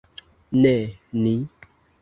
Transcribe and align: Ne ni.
Ne 0.63 0.73
ni. 1.21 1.35